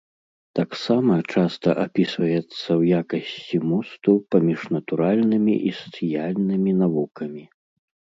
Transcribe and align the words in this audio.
Таксама 0.57 1.17
часта 1.33 1.69
апісваецца 1.81 2.55
ў 2.55 2.81
якасці 3.01 3.57
мосту 3.73 4.15
паміж 4.37 4.59
натуральнымі 4.77 5.55
і 5.69 5.75
сацыяльнымі 5.81 6.71
навукамі. 6.81 7.43